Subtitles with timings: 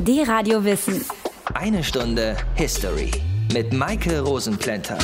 [0.00, 1.04] Die Radio Wissen.
[1.54, 3.10] Eine Stunde History
[3.52, 4.96] mit Maike Rosenplanter.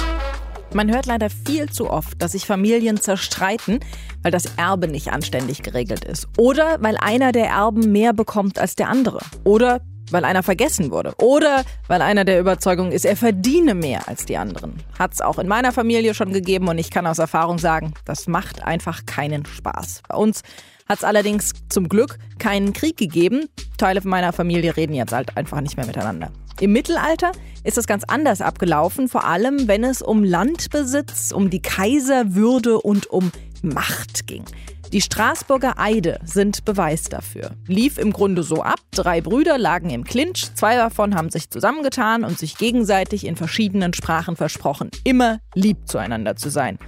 [0.73, 3.81] Man hört leider viel zu oft, dass sich Familien zerstreiten,
[4.23, 6.29] weil das Erbe nicht anständig geregelt ist.
[6.39, 9.19] Oder weil einer der Erben mehr bekommt als der andere.
[9.43, 9.81] Oder
[10.13, 11.13] weil einer vergessen wurde.
[11.19, 14.77] Oder weil einer der Überzeugung ist, er verdiene mehr als die anderen.
[14.97, 18.29] Hat es auch in meiner Familie schon gegeben und ich kann aus Erfahrung sagen, das
[18.29, 20.03] macht einfach keinen Spaß.
[20.09, 20.43] Bei uns
[20.89, 23.49] hat es allerdings zum Glück keinen Krieg gegeben.
[23.79, 26.31] Teile meiner Familie reden jetzt halt einfach nicht mehr miteinander.
[26.61, 27.33] Im Mittelalter
[27.65, 33.09] ist das ganz anders abgelaufen, vor allem wenn es um Landbesitz, um die Kaiserwürde und
[33.09, 34.45] um Macht ging.
[34.93, 37.51] Die Straßburger Eide sind Beweis dafür.
[37.67, 42.23] Lief im Grunde so ab, drei Brüder lagen im Clinch, zwei davon haben sich zusammengetan
[42.23, 46.79] und sich gegenseitig in verschiedenen Sprachen versprochen, immer lieb zueinander zu sein.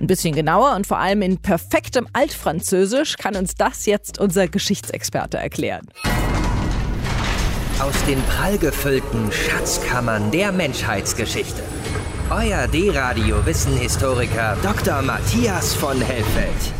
[0.00, 5.38] Ein bisschen genauer und vor allem in perfektem Altfranzösisch kann uns das jetzt unser Geschichtsexperte
[5.38, 5.86] erklären.
[7.78, 11.62] Aus den prallgefüllten Schatzkammern der Menschheitsgeschichte.
[12.30, 15.02] Euer D-Radio-Wissenhistoriker Dr.
[15.02, 16.72] Matthias von Hellfeld.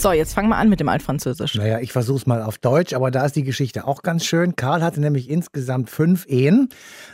[0.00, 1.56] So, jetzt fangen wir an mit dem Altfranzösisch.
[1.56, 4.54] Naja, ich versuche es mal auf Deutsch, aber da ist die Geschichte auch ganz schön.
[4.54, 6.68] Karl hatte nämlich insgesamt fünf Ehen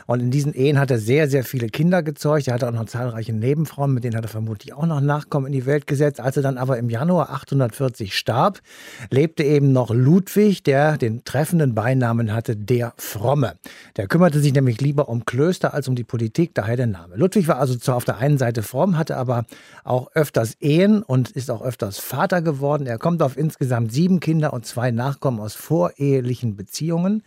[0.05, 2.47] und in diesen Ehen hat er sehr, sehr viele Kinder gezeugt.
[2.47, 5.53] Er hatte auch noch zahlreiche Nebenfrauen, mit denen hat er vermutlich auch noch Nachkommen in
[5.53, 6.19] die Welt gesetzt.
[6.19, 8.59] Als er dann aber im Januar 840 starb,
[9.09, 13.55] lebte eben noch Ludwig, der den treffenden Beinamen hatte, der Fromme.
[13.97, 17.15] Der kümmerte sich nämlich lieber um Klöster als um die Politik, daher der Name.
[17.15, 19.45] Ludwig war also zwar auf der einen Seite fromm, hatte aber
[19.83, 22.87] auch öfters Ehen und ist auch öfters Vater geworden geworden.
[22.87, 27.23] Er kommt auf insgesamt sieben Kinder und zwei Nachkommen aus vorehelichen Beziehungen.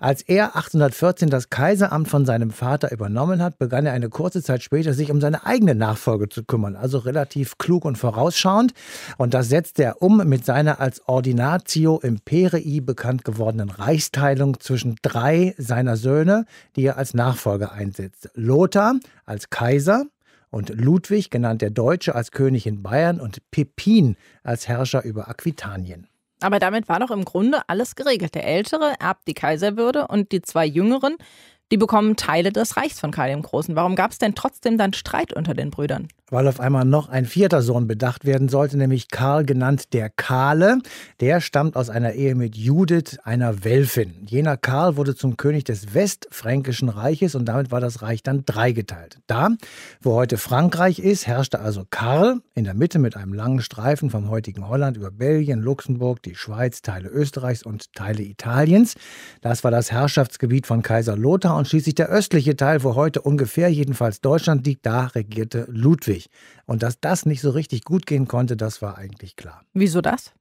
[0.00, 4.62] Als er 814 das Kaiseramt von seinem Vater übernommen hat, begann er eine kurze Zeit
[4.62, 8.72] später sich um seine eigene Nachfolge zu kümmern, also relativ klug und vorausschauend.
[9.18, 15.54] Und das setzte er um mit seiner als Ordinatio Imperii bekannt gewordenen Reichsteilung zwischen drei
[15.58, 18.30] seiner Söhne, die er als Nachfolger einsetzt.
[18.34, 20.04] Lothar als Kaiser,
[20.50, 26.08] und Ludwig, genannt der Deutsche, als König in Bayern und Pippin als Herrscher über Aquitanien.
[26.40, 28.34] Aber damit war doch im Grunde alles geregelt.
[28.34, 31.16] Der Ältere erbt die Kaiserwürde und die zwei Jüngeren,
[31.72, 33.74] die bekommen Teile des Reichs von Karl dem Großen.
[33.74, 36.08] Warum gab es denn trotzdem dann Streit unter den Brüdern?
[36.30, 40.78] Weil auf einmal noch ein vierter Sohn bedacht werden sollte, nämlich Karl genannt der Kahle.
[41.20, 44.26] Der stammt aus einer Ehe mit Judith, einer Welfin.
[44.26, 49.18] Jener Karl wurde zum König des Westfränkischen Reiches und damit war das Reich dann dreigeteilt.
[49.28, 49.50] Da,
[50.00, 54.28] wo heute Frankreich ist, herrschte also Karl in der Mitte mit einem langen Streifen vom
[54.28, 58.94] heutigen Holland über Belgien, Luxemburg, die Schweiz, Teile Österreichs und Teile Italiens.
[59.42, 63.68] Das war das Herrschaftsgebiet von Kaiser Lothar und schließlich der östliche Teil, wo heute ungefähr
[63.68, 66.30] jedenfalls Deutschland liegt, da regierte Ludwig schwierig.
[66.66, 69.62] Und dass das nicht so richtig gut gehen konnte, das war eigentlich klar.
[69.72, 70.32] Wieso das?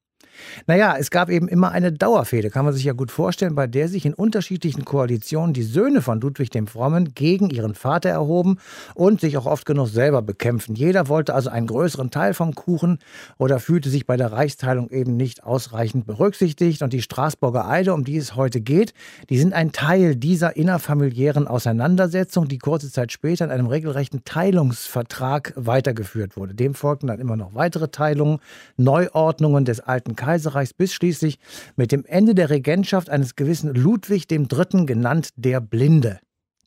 [0.68, 3.88] Naja, es gab eben immer eine Dauerfehde, kann man sich ja gut vorstellen, bei der
[3.88, 8.57] sich in unterschiedlichen Koalitionen die Söhne von Ludwig dem Frommen gegen ihren Vater erhoben
[8.94, 10.75] und sich auch oft genug selber bekämpfen.
[10.75, 13.00] Jeder wollte also einen größeren Teil vom Kuchen
[13.38, 16.81] oder fühlte sich bei der Reichsteilung eben nicht ausreichend berücksichtigt.
[16.81, 18.94] Und die Straßburger Eide, um die es heute geht,
[19.29, 25.53] die sind ein Teil dieser innerfamiliären Auseinandersetzung, die kurze Zeit später in einem regelrechten Teilungsvertrag
[25.56, 26.53] weitergeführt wurde.
[26.53, 28.40] Dem folgten dann immer noch weitere Teilungen,
[28.78, 31.38] Neuordnungen des alten Kaiserreichs bis schließlich
[31.75, 34.86] mit dem Ende der Regentschaft eines gewissen Ludwig III.
[34.86, 36.19] genannt der Blinde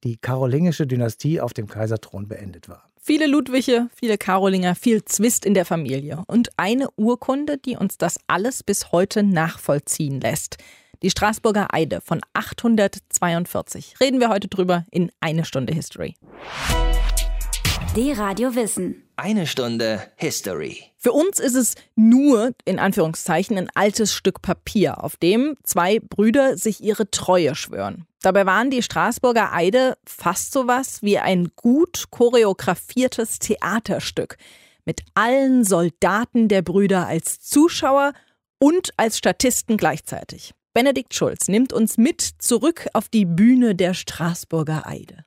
[0.04, 2.88] die karolingische Dynastie auf dem Kaiserthron beendet war.
[3.00, 8.18] Viele Ludwige, viele Karolinger, viel Zwist in der Familie und eine Urkunde, die uns das
[8.26, 10.58] alles bis heute nachvollziehen lässt.
[11.02, 13.97] Die Straßburger Eide von 842.
[14.00, 16.14] Reden wir heute drüber in eine Stunde History.
[17.98, 19.03] Die Radio Wissen.
[19.16, 20.84] Eine Stunde History.
[20.98, 26.56] Für uns ist es nur, in Anführungszeichen, ein altes Stück Papier, auf dem zwei Brüder
[26.56, 28.06] sich ihre Treue schwören.
[28.22, 34.36] Dabei waren die Straßburger Eide fast sowas wie ein gut choreografiertes Theaterstück
[34.84, 38.12] mit allen Soldaten der Brüder als Zuschauer
[38.60, 40.54] und als Statisten gleichzeitig.
[40.72, 45.24] Benedikt Schulz nimmt uns mit zurück auf die Bühne der Straßburger Eide.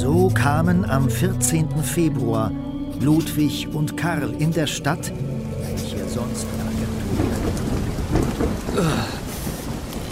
[0.00, 1.82] So kamen am 14.
[1.82, 2.52] Februar
[3.00, 5.12] Ludwig und Karl in der Stadt,
[5.60, 6.46] welche sonst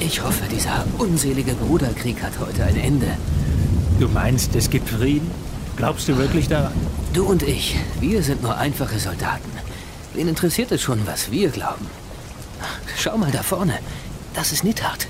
[0.00, 3.16] Ich hoffe, dieser unselige Bruderkrieg hat heute ein Ende.
[4.00, 5.30] Du meinst, es gibt Frieden?
[5.76, 6.72] Glaubst du wirklich daran?
[7.12, 9.52] Du und ich, wir sind nur einfache Soldaten.
[10.14, 11.86] Wen interessiert es schon, was wir glauben?
[12.98, 13.78] Schau mal da vorne.
[14.34, 15.06] Das ist Nithard.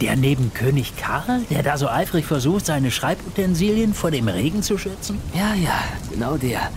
[0.00, 4.78] Der neben König Karl, der da so eifrig versucht, seine Schreibutensilien vor dem Regen zu
[4.78, 5.18] schützen?
[5.34, 5.78] Ja, ja,
[6.10, 6.70] genau der.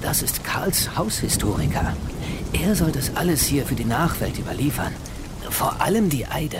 [0.00, 1.92] Das ist Karls Haushistoriker.
[2.52, 4.92] Er soll das alles hier für die Nachwelt überliefern.
[5.50, 6.58] Vor allem die Eide.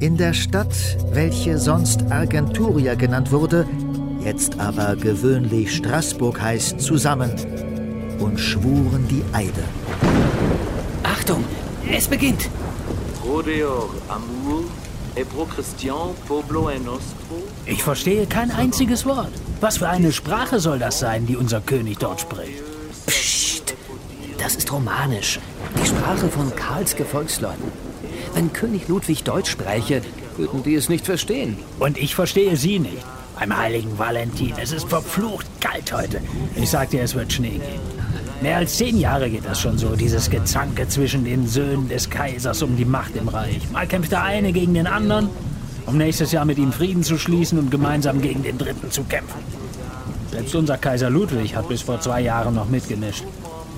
[0.00, 0.74] In der Stadt,
[1.12, 3.66] welche sonst Argenturia genannt wurde,
[4.24, 7.30] jetzt aber gewöhnlich Straßburg heißt, zusammen
[8.18, 9.62] und schwuren die Eide.
[11.04, 11.44] Achtung,
[11.88, 12.50] es beginnt.
[17.66, 19.32] Ich verstehe kein einziges Wort.
[19.60, 22.62] Was für eine Sprache soll das sein, die unser König dort spricht?
[23.06, 23.74] Psst,
[24.38, 25.40] das ist romanisch.
[25.80, 27.72] Die Sprache von Karls Gefolgsleuten.
[28.34, 30.02] Wenn König Ludwig Deutsch spräche,
[30.36, 31.56] würden die es nicht verstehen.
[31.78, 33.04] Und ich verstehe Sie nicht.
[33.38, 36.20] Beim heiligen Valentin, es ist verflucht kalt heute.
[36.56, 38.03] Ich sag dir, es wird Schnee geben.
[38.40, 42.62] Mehr als zehn Jahre geht das schon so, dieses Gezanke zwischen den Söhnen des Kaisers
[42.62, 43.70] um die Macht im Reich.
[43.72, 45.28] Mal kämpft der eine gegen den anderen,
[45.86, 49.38] um nächstes Jahr mit ihm Frieden zu schließen und gemeinsam gegen den Dritten zu kämpfen.
[50.30, 53.24] Selbst unser Kaiser Ludwig hat bis vor zwei Jahren noch mitgemischt.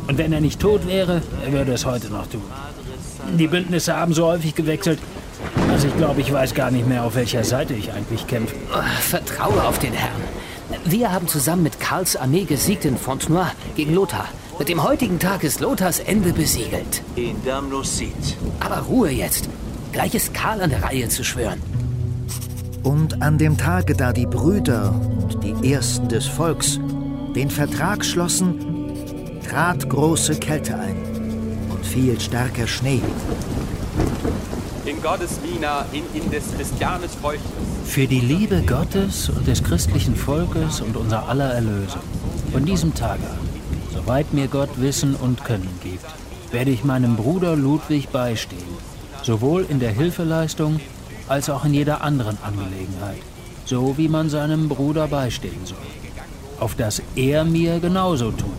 [0.09, 2.43] Und wenn er nicht tot wäre, er würde es heute noch tun.
[3.39, 4.99] Die Bündnisse haben so häufig gewechselt,
[5.71, 8.55] also ich glaube, ich weiß gar nicht mehr, auf welcher Seite ich eigentlich kämpfe.
[9.01, 10.23] Vertraue auf den Herrn.
[10.89, 14.29] Wir haben zusammen mit Karls Armee gesiegt in Fontenoy gegen Lothar.
[14.57, 17.03] Mit dem heutigen Tag ist Lothars Ende besiegelt.
[18.61, 19.49] Aber Ruhe jetzt.
[19.91, 21.61] Gleich ist Karl an der Reihe zu schwören.
[22.85, 26.79] Und an dem Tage, da die Brüder und die Ersten des Volks
[27.35, 30.97] den Vertrag schlossen, trat große Kälte ein
[31.69, 33.03] und fiel starker Schnee.
[34.87, 37.43] In Gottes Wiener, in, in des Christianes Volkes.
[37.87, 42.03] Für die Liebe Gottes und des christlichen Volkes und unser aller Erlösung.
[42.53, 43.49] Von diesem Tage an,
[43.93, 46.05] soweit mir Gott Wissen und Können gibt,
[46.53, 48.63] werde ich meinem Bruder Ludwig beistehen,
[49.25, 50.79] sowohl in der Hilfeleistung
[51.27, 53.23] als auch in jeder anderen Angelegenheit,
[53.65, 55.79] so wie man seinem Bruder beistehen soll,
[56.61, 58.53] auf dass er mir genauso tut.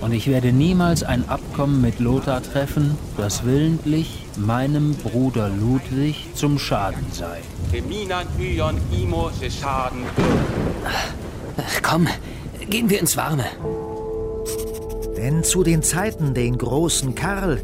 [0.00, 6.58] Und ich werde niemals ein Abkommen mit Lothar treffen, das willentlich meinem Bruder Ludwig zum
[6.58, 7.40] Schaden sei.
[11.82, 12.08] Komm,
[12.68, 13.44] gehen wir ins Warme.
[15.16, 17.60] Denn zu den Zeiten den großen Karl,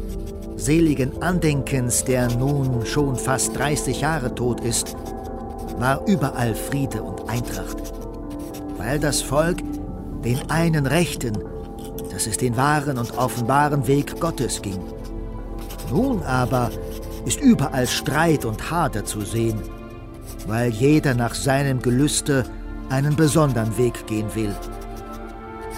[0.55, 4.95] seligen Andenkens, der nun schon fast 30 Jahre tot ist,
[5.77, 7.77] war überall Friede und Eintracht.
[8.77, 9.57] Weil das Volk
[10.23, 11.37] den einen rechten,
[12.11, 14.79] dass es den wahren und offenbaren Weg Gottes ging.
[15.91, 16.71] Nun aber
[17.25, 19.61] ist überall Streit und Hader zu sehen,
[20.47, 22.45] weil jeder nach seinem Gelüste
[22.89, 24.55] einen besonderen Weg gehen will.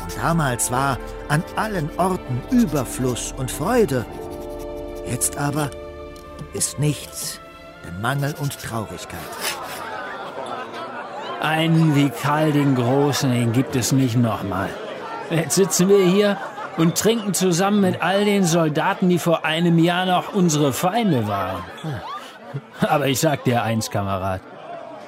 [0.04, 0.98] Und damals war
[1.30, 4.06] an allen Orten Überfluss und Freude.
[5.08, 5.72] Jetzt aber
[6.54, 7.40] ist nichts,
[7.86, 9.19] denn Mangel und Traurigkeit.
[11.42, 14.69] Einen wie Karl den Großen, den gibt es nicht nochmal.
[15.30, 16.38] Jetzt sitzen wir hier
[16.77, 21.63] und trinken zusammen mit all den Soldaten, die vor einem Jahr noch unsere Feinde waren.
[22.81, 24.41] Aber ich sag dir eins, Kamerad.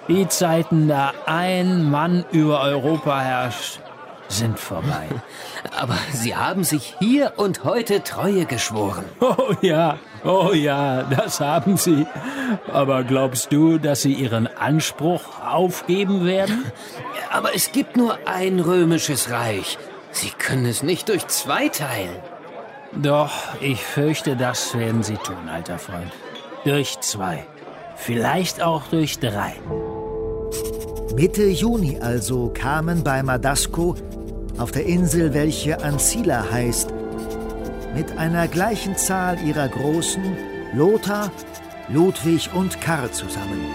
[0.07, 3.79] Die Zeiten, da ein Mann über Europa herrscht,
[4.27, 5.07] sind vorbei.
[5.77, 9.05] Aber Sie haben sich hier und heute Treue geschworen.
[9.21, 12.05] Oh ja, oh ja, das haben Sie.
[12.71, 16.65] Aber glaubst du, dass Sie Ihren Anspruch aufgeben werden?
[17.31, 19.77] Aber es gibt nur ein römisches Reich.
[20.13, 22.15] Sie können es nicht durch zwei teilen.
[22.95, 26.11] Doch, ich fürchte, das werden Sie tun, alter Freund.
[26.63, 27.43] Durch zwei.
[27.95, 29.55] Vielleicht auch durch drei.
[31.15, 33.95] Mitte Juni also kamen bei Madasco
[34.59, 36.93] auf der Insel, welche Ancilla heißt,
[37.95, 40.37] mit einer gleichen Zahl ihrer Großen
[40.73, 41.31] Lothar,
[41.89, 43.65] Ludwig und Karl zusammen.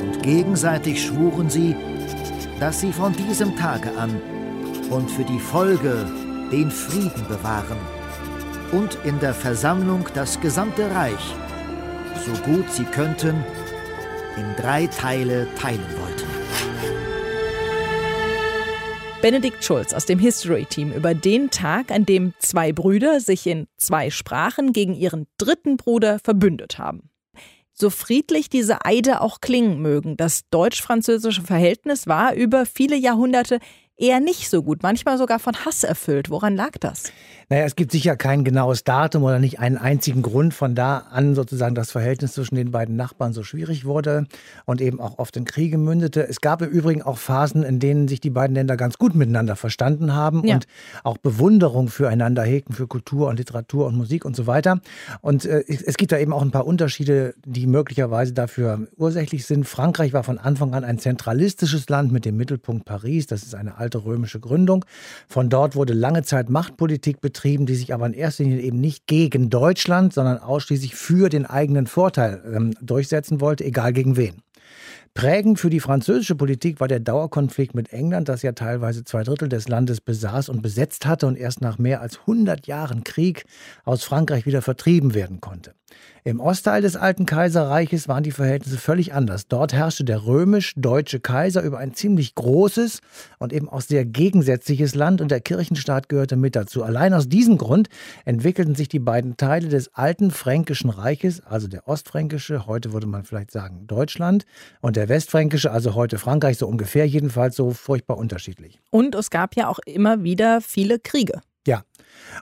[0.00, 1.74] Und gegenseitig schwuren sie,
[2.60, 4.20] dass sie von diesem Tage an
[4.90, 6.06] und für die Folge
[6.50, 7.78] den Frieden bewahren
[8.72, 11.34] und in der Versammlung das gesamte Reich,
[12.24, 13.44] so gut sie könnten,
[14.36, 16.28] in drei Teile teilen wollten.
[19.20, 24.10] Benedikt Schulz aus dem History-Team über den Tag, an dem zwei Brüder sich in zwei
[24.10, 27.10] Sprachen gegen ihren dritten Bruder verbündet haben.
[27.72, 33.58] So friedlich diese Eide auch klingen mögen, das deutsch-französische Verhältnis war über viele Jahrhunderte
[33.98, 36.30] eher nicht so gut, manchmal sogar von Hass erfüllt.
[36.30, 37.12] Woran lag das?
[37.50, 41.34] Naja, es gibt sicher kein genaues Datum oder nicht einen einzigen Grund von da an
[41.34, 44.26] sozusagen das Verhältnis zwischen den beiden Nachbarn so schwierig wurde
[44.66, 46.28] und eben auch oft in Kriege mündete.
[46.28, 49.56] Es gab im Übrigen auch Phasen, in denen sich die beiden Länder ganz gut miteinander
[49.56, 50.56] verstanden haben ja.
[50.56, 50.66] und
[51.04, 54.80] auch Bewunderung füreinander hegten, für Kultur und Literatur und Musik und so weiter.
[55.22, 59.66] Und äh, es gibt da eben auch ein paar Unterschiede, die möglicherweise dafür ursächlich sind.
[59.66, 63.26] Frankreich war von Anfang an ein zentralistisches Land mit dem Mittelpunkt Paris.
[63.26, 64.84] Das ist eine alte römische Gründung.
[65.28, 68.80] Von dort wurde lange Zeit Machtpolitik betrieben betrieben, die sich aber in erster Linie eben
[68.80, 74.42] nicht gegen Deutschland, sondern ausschließlich für den eigenen Vorteil ähm, durchsetzen wollte, egal gegen wen.
[75.14, 79.48] Prägend für die französische Politik war der Dauerkonflikt mit England, das ja teilweise zwei Drittel
[79.48, 83.44] des Landes besaß und besetzt hatte und erst nach mehr als 100 Jahren Krieg
[83.84, 85.74] aus Frankreich wieder vertrieben werden konnte.
[86.24, 89.48] Im Ostteil des alten Kaiserreiches waren die Verhältnisse völlig anders.
[89.48, 93.00] Dort herrschte der römisch-deutsche Kaiser über ein ziemlich großes
[93.38, 96.82] und eben auch sehr gegensätzliches Land und der Kirchenstaat gehörte mit dazu.
[96.82, 97.88] Allein aus diesem Grund
[98.26, 103.24] entwickelten sich die beiden Teile des alten fränkischen Reiches, also der ostfränkische, heute würde man
[103.24, 104.44] vielleicht sagen Deutschland,
[104.80, 108.80] und der westfränkische, also heute Frankreich, so ungefähr jedenfalls so furchtbar unterschiedlich.
[108.90, 111.40] Und es gab ja auch immer wieder viele Kriege.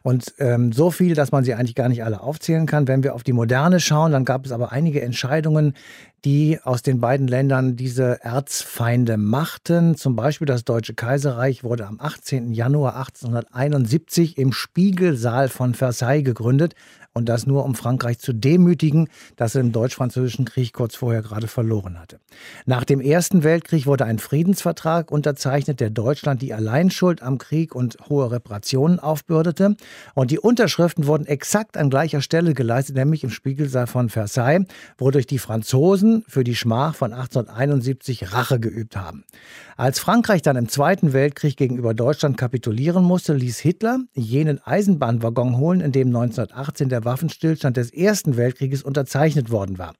[0.02, 2.88] Und ähm, so viel, dass man sie eigentlich gar nicht alle aufzählen kann.
[2.88, 5.74] Wenn wir auf die Moderne schauen, dann gab es aber einige Entscheidungen,
[6.24, 9.96] die aus den beiden Ländern diese Erzfeinde machten.
[9.96, 12.52] Zum Beispiel das Deutsche Kaiserreich wurde am 18.
[12.52, 16.74] Januar 1871 im Spiegelsaal von Versailles gegründet.
[17.16, 21.48] Und das nur, um Frankreich zu demütigen, das er im Deutsch-Französischen Krieg kurz vorher gerade
[21.48, 22.20] verloren hatte.
[22.66, 27.96] Nach dem Ersten Weltkrieg wurde ein Friedensvertrag unterzeichnet, der Deutschland die Alleinschuld am Krieg und
[28.10, 29.76] hohe Reparationen aufbürdete.
[30.12, 34.66] Und die Unterschriften wurden exakt an gleicher Stelle geleistet, nämlich im Spiegelsaal von Versailles,
[34.98, 39.24] wodurch die Franzosen für die Schmach von 1871 Rache geübt haben.
[39.78, 45.82] Als Frankreich dann im Zweiten Weltkrieg gegenüber Deutschland kapitulieren musste, ließ Hitler jenen Eisenbahnwaggon holen,
[45.82, 49.92] in dem 1918 der Waffenstillstand des Ersten Weltkrieges unterzeichnet worden war.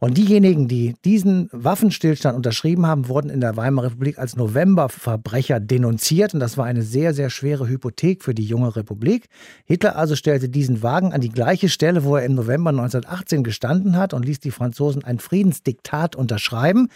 [0.00, 6.32] Und diejenigen, die diesen Waffenstillstand unterschrieben haben, wurden in der Weimarer Republik als Novemberverbrecher denunziert.
[6.32, 9.28] Und das war eine sehr, sehr schwere Hypothek für die junge Republik.
[9.66, 13.98] Hitler also stellte diesen Wagen an die gleiche Stelle, wo er im November 1918 gestanden
[13.98, 16.88] hat und ließ die Franzosen ein Friedensdiktat unterschreiben.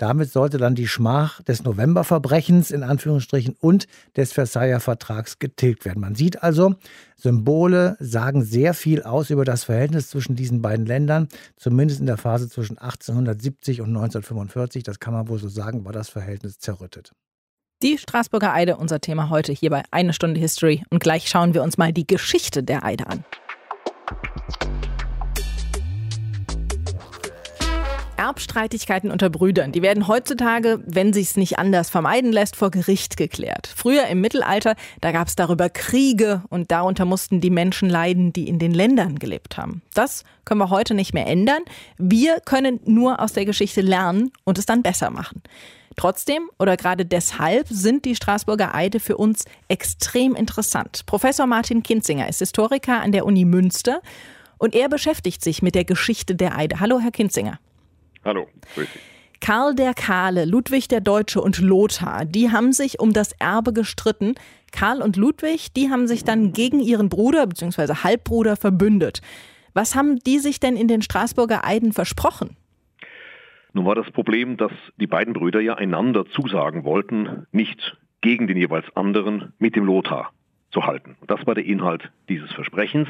[0.00, 6.00] Damit sollte dann die Schmach des Novemberverbrechens in Anführungsstrichen und des Versailler Vertrags getilgt werden.
[6.00, 6.74] Man sieht also,
[7.16, 11.28] Symbole sagen sehr viel aus über das Verhältnis zwischen diesen beiden Ländern.
[11.56, 15.92] Zumindest in der Phase zwischen 1870 und 1945, das kann man wohl so sagen, war
[15.92, 17.12] das Verhältnis zerrüttet.
[17.82, 20.82] Die Straßburger Eide, unser Thema heute hier bei Eine Stunde History.
[20.88, 23.22] Und gleich schauen wir uns mal die Geschichte der Eide an.
[28.20, 33.72] Erbstreitigkeiten unter Brüdern, die werden heutzutage, wenn sich's nicht anders vermeiden lässt, vor Gericht geklärt.
[33.74, 38.58] Früher im Mittelalter, da gab's darüber Kriege und darunter mussten die Menschen leiden, die in
[38.58, 39.80] den Ländern gelebt haben.
[39.94, 41.62] Das können wir heute nicht mehr ändern.
[41.96, 45.42] Wir können nur aus der Geschichte lernen und es dann besser machen.
[45.96, 51.06] Trotzdem oder gerade deshalb sind die Straßburger Eide für uns extrem interessant.
[51.06, 54.02] Professor Martin Kinzinger ist Historiker an der Uni Münster
[54.58, 56.80] und er beschäftigt sich mit der Geschichte der Eide.
[56.80, 57.58] Hallo, Herr Kinzinger.
[58.24, 59.00] Hallo, grüß Sie.
[59.40, 64.34] Karl der Kahle, Ludwig der Deutsche und Lothar, die haben sich um das Erbe gestritten.
[64.70, 67.94] Karl und Ludwig, die haben sich dann gegen ihren Bruder bzw.
[68.04, 69.22] Halbbruder verbündet.
[69.72, 72.56] Was haben die sich denn in den Straßburger Eiden versprochen?
[73.72, 78.58] Nun war das Problem, dass die beiden Brüder ja einander zusagen wollten, nicht gegen den
[78.58, 80.32] jeweils anderen mit dem Lothar
[80.70, 81.16] zu halten.
[81.26, 83.08] Das war der Inhalt dieses Versprechens.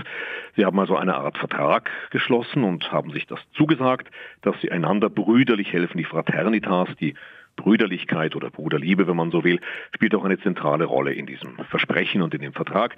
[0.56, 4.10] Sie haben also eine Art Vertrag geschlossen und haben sich das zugesagt,
[4.42, 5.98] dass sie einander brüderlich helfen.
[5.98, 7.14] Die Fraternitas, die
[7.56, 9.60] Brüderlichkeit oder Bruderliebe, wenn man so will,
[9.94, 12.96] spielt auch eine zentrale Rolle in diesem Versprechen und in dem Vertrag.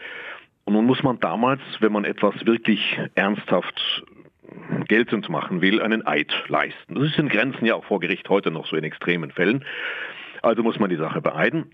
[0.65, 4.05] Und nun muss man damals, wenn man etwas wirklich ernsthaft
[4.87, 6.95] geltend machen will, einen Eid leisten.
[6.95, 9.65] Das ist in Grenzen ja auch vor Gericht heute noch so in extremen Fällen.
[10.43, 11.73] Also muss man die Sache beeiden.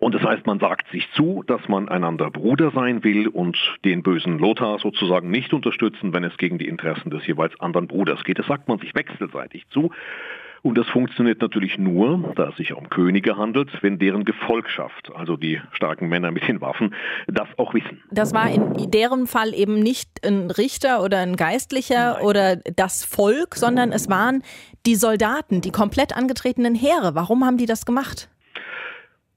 [0.00, 4.02] Und das heißt, man sagt sich zu, dass man einander Bruder sein will und den
[4.02, 8.38] bösen Lothar sozusagen nicht unterstützen, wenn es gegen die Interessen des jeweils anderen Bruders geht.
[8.38, 9.90] Das sagt man sich wechselseitig zu.
[10.62, 15.36] Und das funktioniert natürlich nur, da es sich um Könige handelt, wenn deren Gefolgschaft, also
[15.36, 16.92] die starken Männer mit den Waffen,
[17.28, 18.02] das auch wissen.
[18.10, 22.22] Das war in deren Fall eben nicht ein Richter oder ein Geistlicher Nein.
[22.24, 24.42] oder das Volk, sondern es waren
[24.86, 27.14] die Soldaten, die komplett angetretenen Heere.
[27.14, 28.28] Warum haben die das gemacht?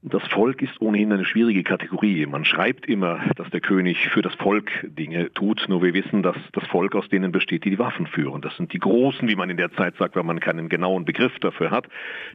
[0.02, 2.24] Das Volk ist ohnehin eine schwierige Kategorie.
[2.24, 6.38] Man schreibt immer, dass der König für das Volk Dinge tut, nur wir wissen, dass
[6.54, 8.40] das Volk aus denen besteht, die die Waffen führen.
[8.40, 11.38] Das sind die Großen, wie man in der Zeit sagt, wenn man keinen genauen Begriff
[11.40, 11.86] dafür hat,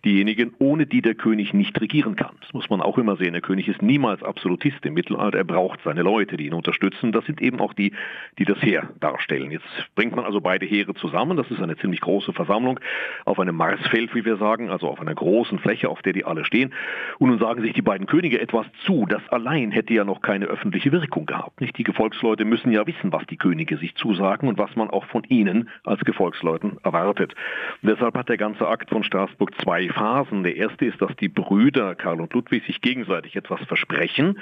[0.06, 2.36] diejenigen, ohne die der König nicht regieren kann.
[2.42, 3.34] Das muss man auch immer sehen.
[3.34, 5.40] Der König ist niemals Absolutist im Mittelalter.
[5.40, 7.14] Er braucht seine Leute, die ihn unterstützen.
[7.14, 7.94] Das sind eben auch die,
[8.38, 9.50] die das Heer darstellen.
[9.50, 11.36] Jetzt bringt man also beide Heere zusammen.
[11.36, 12.80] Das ist eine ziemlich große Versammlung
[13.26, 16.46] auf einem Marsfeld, wie wir sagen, also auf einer großen Fläche, auf der die alle
[16.46, 16.72] stehen.
[17.18, 19.06] Und nun sagen sagen sich die beiden Könige etwas zu.
[19.08, 21.62] Das allein hätte ja noch keine öffentliche Wirkung gehabt.
[21.62, 21.78] Nicht?
[21.78, 25.24] Die Gefolgsleute müssen ja wissen, was die Könige sich zusagen und was man auch von
[25.26, 27.34] ihnen als Gefolgsleuten erwartet.
[27.82, 30.44] Und deshalb hat der ganze Akt von Straßburg zwei Phasen.
[30.44, 34.40] Der erste ist, dass die Brüder Karl und Ludwig sich gegenseitig etwas versprechen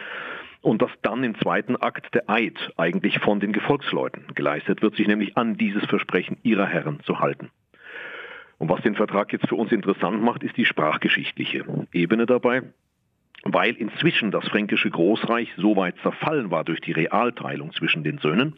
[0.61, 5.07] und dass dann im zweiten Akt der Eid eigentlich von den Gefolgsleuten geleistet wird, sich
[5.07, 7.49] nämlich an dieses Versprechen ihrer Herren zu halten.
[8.57, 12.63] Und was den Vertrag jetzt für uns interessant macht, ist die sprachgeschichtliche Ebene dabei,
[13.43, 18.55] weil inzwischen das fränkische Großreich so weit zerfallen war durch die Realteilung zwischen den Söhnen,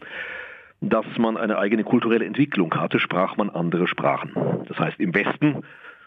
[0.82, 4.34] dass man eine eigene kulturelle Entwicklung hatte, sprach man andere Sprachen.
[4.68, 5.64] Das heißt, im Westen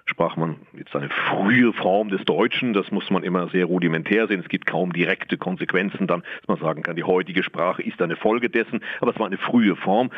[0.08, 2.72] sprach man jetzt eine frühe Form des Deutschen.
[2.72, 4.40] Das muss man immer sehr rudimentär sehen.
[4.40, 8.16] Es gibt kaum direkte Konsequenzen dann, dass man sagen kann, die heutige Sprache ist eine
[8.16, 8.80] Folge dessen.
[9.00, 10.10] Aber es war eine frühe Form.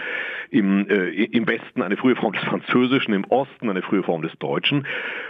[0.50, 4.32] Im, äh, im Westen eine frühe Form des Französischen, im Osten eine frühe Form des
[4.38, 4.86] Deutschen.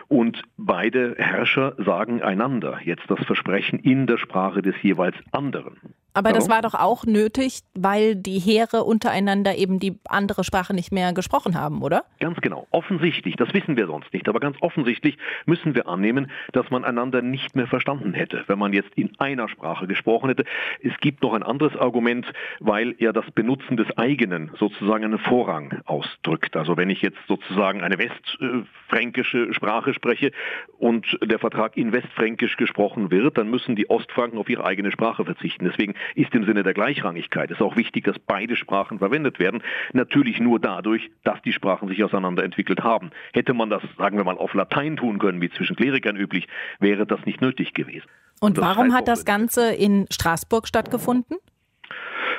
[0.08, 5.78] Und beide Herrscher sagen einander jetzt das Versprechen in der Sprache des jeweils anderen.
[6.12, 10.92] Aber das war doch auch nötig, weil die Heere untereinander eben die andere Sprache nicht
[10.92, 12.04] mehr gesprochen haben, oder?
[12.18, 12.66] Ganz genau.
[12.70, 17.22] Offensichtlich, das wissen wir sonst nicht, aber ganz offensichtlich müssen wir annehmen, dass man einander
[17.22, 20.44] nicht mehr verstanden hätte, wenn man jetzt in einer Sprache gesprochen hätte.
[20.82, 22.26] Es gibt noch ein anderes Argument,
[22.58, 26.56] weil ja das Benutzen des eigenen sozusagen einen Vorrang ausdrückt.
[26.56, 30.32] Also wenn ich jetzt sozusagen eine westfränkische Sprache spreche
[30.78, 35.24] und der Vertrag in Westfränkisch gesprochen wird, dann müssen die Ostfranken auf ihre eigene Sprache
[35.24, 35.64] verzichten.
[35.64, 39.62] Deswegen ist im Sinne der Gleichrangigkeit es auch wichtig, dass beide Sprachen verwendet werden.
[39.92, 43.10] Natürlich nur dadurch, dass die Sprachen sich auseinander entwickelt haben.
[43.32, 47.06] Hätte man das, sagen wir mal, auf Latein tun können, wie zwischen Klerikern üblich, wäre
[47.06, 48.08] das nicht nötig gewesen.
[48.40, 51.36] Und warum hat das Ganze in Straßburg stattgefunden?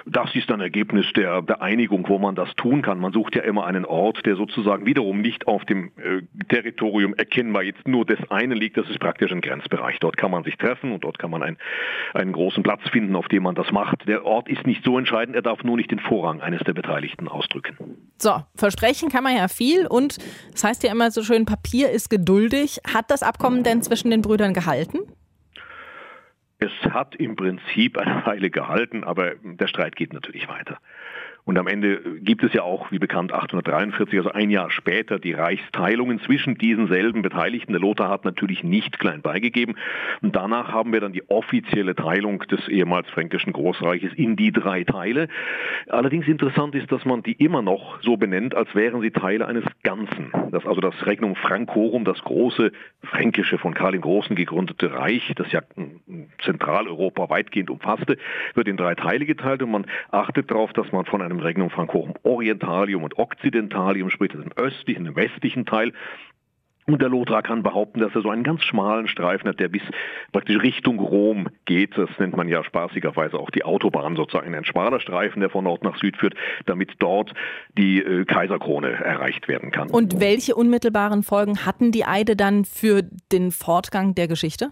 [0.06, 3.00] Das ist ein Ergebnis der, der Einigung, wo man das tun kann.
[3.00, 7.64] Man sucht ja immer einen Ort, der sozusagen wiederum nicht auf dem äh, Territorium erkennbar
[7.64, 8.78] jetzt nur des einen liegt.
[8.78, 10.00] Das ist praktisch ein Grenzbereich.
[10.00, 11.58] Dort kann man sich treffen und dort kann man ein,
[12.14, 14.08] einen großen Platz finden, auf dem man das macht.
[14.08, 17.28] Der Ort ist nicht so entscheidend, er darf nur nicht den Vorrang eines der Beteiligten
[17.28, 17.78] ausdrücken.
[18.18, 20.18] So, versprechen kann man ja viel und
[20.52, 22.80] das heißt ja immer so schön, Papier ist geduldig.
[22.94, 25.00] Hat das Abkommen denn zwischen den Brüdern gehalten?
[26.64, 30.78] Es hat im Prinzip eine Weile gehalten, aber der Streit geht natürlich weiter.
[31.46, 35.34] Und am Ende gibt es ja auch, wie bekannt, 843, also ein Jahr später, die
[35.34, 37.74] Reichsteilungen zwischen diesen selben Beteiligten.
[37.74, 39.76] Der Lothar hat natürlich nicht klein beigegeben.
[40.22, 44.84] Und danach haben wir dann die offizielle Teilung des ehemals fränkischen Großreiches in die drei
[44.84, 45.28] Teile.
[45.88, 49.66] Allerdings interessant ist, dass man die immer noch so benennt, als wären sie Teile eines
[49.84, 50.32] Ganzen.
[50.52, 52.72] Das also das Regnum Francorum, das große
[53.04, 55.62] fränkische von Karl dem Großen gegründete Reich, das ja
[56.44, 58.18] Zentraleuropa weitgehend umfasste,
[58.54, 62.14] wird in drei Teile geteilt und man achtet darauf, dass man von einem Regnum Francorum
[62.24, 65.94] Orientalium und Occidentalium spricht, also im östlichen, im westlichen Teil.
[66.88, 69.84] Und der Lothar kann behaupten, dass er so einen ganz schmalen Streifen hat, der bis
[70.32, 71.98] praktisch Richtung Rom geht.
[71.98, 75.84] Das nennt man ja spaßigerweise auch die Autobahn, sozusagen ein schmaler Streifen, der von Nord
[75.84, 76.34] nach Süd führt,
[76.66, 77.34] damit dort
[77.78, 79.90] die äh, Kaiserkrone erreicht werden kann.
[79.90, 84.72] Und welche unmittelbaren Folgen hatten die Eide dann für den Fortgang der Geschichte?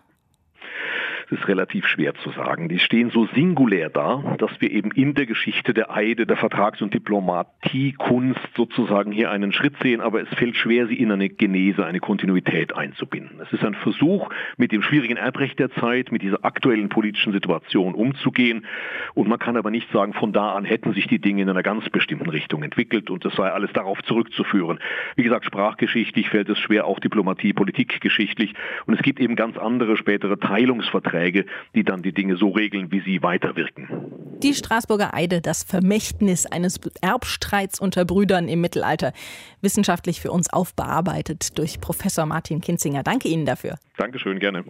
[1.31, 2.69] Ist relativ schwer zu sagen.
[2.69, 6.81] Die stehen so singulär da, dass wir eben in der Geschichte der Eide, der Vertrags-
[6.81, 11.85] und Diplomatiekunst sozusagen hier einen Schritt sehen, aber es fällt schwer, sie in eine Genese,
[11.85, 13.39] eine Kontinuität einzubinden.
[13.41, 17.93] Es ist ein Versuch, mit dem schwierigen Erbrecht der Zeit, mit dieser aktuellen politischen Situation
[17.93, 18.65] umzugehen.
[19.13, 21.61] Und man kann aber nicht sagen, von da an hätten sich die Dinge in einer
[21.61, 24.79] ganz bestimmten Richtung entwickelt und das sei alles darauf zurückzuführen.
[25.15, 28.55] Wie gesagt, sprachgeschichtlich fällt es schwer, auch Diplomatie, politikgeschichtlich.
[28.87, 32.91] Und es gibt eben ganz andere spätere Teilungsverträge Verträge, die dann die Dinge so regeln,
[32.91, 33.87] wie sie weiterwirken.
[34.41, 39.13] Die Straßburger Eide, das Vermächtnis eines Erbstreits unter Brüdern im Mittelalter,
[39.61, 43.03] wissenschaftlich für uns aufbearbeitet durch Professor Martin Kinzinger.
[43.03, 43.75] Danke Ihnen dafür.
[43.97, 44.63] Dankeschön, gerne.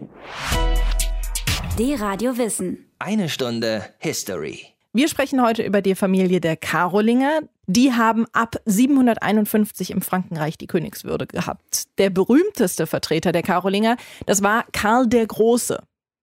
[1.78, 2.86] Die Radio Wissen.
[2.98, 4.66] Eine Stunde History.
[4.92, 7.42] Wir sprechen heute über die Familie der Karolinger.
[7.68, 11.84] Die haben ab 751 im Frankenreich die Königswürde gehabt.
[11.98, 15.78] Der berühmteste Vertreter der Karolinger, das war Karl der Große.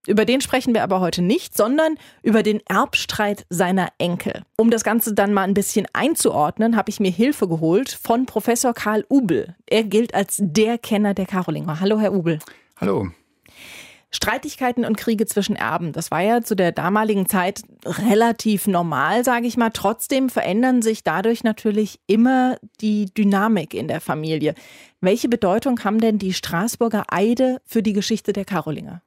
[0.08, 4.44] Über den sprechen wir aber heute nicht, sondern über den Erbstreit seiner Enkel.
[4.56, 8.74] Um das Ganze dann mal ein bisschen einzuordnen, habe ich mir Hilfe geholt von Professor
[8.74, 9.56] Karl Ubel.
[9.66, 11.82] Er gilt als der Kenner der Karolinger.
[11.82, 12.40] Hallo, Herr Ubel.
[12.80, 13.10] Hallo.
[14.10, 19.48] Streitigkeiten und Kriege zwischen Erben, das war ja zu der damaligen Zeit relativ normal, sage
[19.48, 19.72] ich mal.
[19.72, 24.56] Trotzdem verändern sich dadurch natürlich immer die Dynamik in der Familie.
[25.02, 29.02] Welche Bedeutung haben denn die Straßburger Eide für die Geschichte der Karolinger?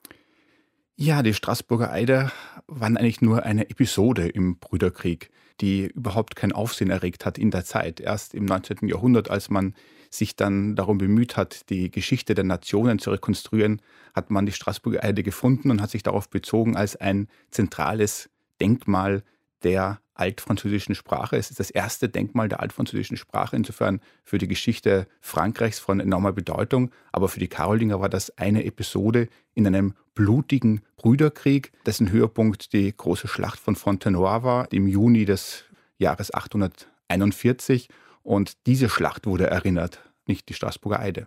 [1.02, 2.30] Ja, die Straßburger Eider
[2.66, 5.30] waren eigentlich nur eine Episode im Brüderkrieg,
[5.62, 8.00] die überhaupt kein Aufsehen erregt hat in der Zeit.
[8.00, 8.86] Erst im 19.
[8.86, 9.74] Jahrhundert, als man
[10.10, 13.80] sich dann darum bemüht hat, die Geschichte der Nationen zu rekonstruieren,
[14.14, 18.28] hat man die Straßburger Eide gefunden und hat sich darauf bezogen als ein zentrales
[18.60, 19.22] Denkmal
[19.62, 21.38] der altfranzösischen Sprache.
[21.38, 26.32] Es ist das erste Denkmal der altfranzösischen Sprache, insofern für die Geschichte Frankreichs von enormer
[26.32, 26.90] Bedeutung.
[27.10, 32.94] Aber für die Karolinger war das eine Episode in einem blutigen Brüderkrieg, dessen Höhepunkt die
[32.94, 35.64] große Schlacht von Fontenoy war im Juni des
[35.96, 37.88] Jahres 841.
[38.22, 41.26] Und diese Schlacht wurde erinnert, nicht die Straßburger Eide.